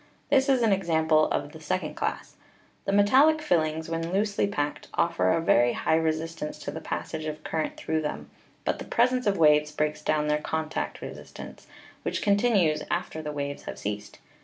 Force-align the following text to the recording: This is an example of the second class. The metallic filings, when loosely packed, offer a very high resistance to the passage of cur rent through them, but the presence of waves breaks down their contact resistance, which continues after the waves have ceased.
This 0.31 0.49
is 0.49 0.63
an 0.63 0.73
example 0.73 1.25
of 1.27 1.51
the 1.51 1.59
second 1.59 1.93
class. 1.93 2.35
The 2.85 2.91
metallic 2.91 3.39
filings, 3.39 3.87
when 3.87 4.11
loosely 4.11 4.47
packed, 4.47 4.87
offer 4.95 5.29
a 5.29 5.39
very 5.39 5.73
high 5.73 5.95
resistance 5.97 6.57
to 6.57 6.71
the 6.71 6.81
passage 6.81 7.25
of 7.25 7.43
cur 7.43 7.59
rent 7.59 7.77
through 7.77 8.01
them, 8.01 8.31
but 8.65 8.79
the 8.79 8.85
presence 8.85 9.27
of 9.27 9.37
waves 9.37 9.71
breaks 9.71 10.01
down 10.01 10.25
their 10.25 10.41
contact 10.41 11.03
resistance, 11.03 11.67
which 12.01 12.23
continues 12.23 12.81
after 12.89 13.21
the 13.21 13.31
waves 13.31 13.65
have 13.65 13.77
ceased. 13.77 14.17